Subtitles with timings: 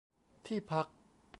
[0.45, 0.85] ที่พัก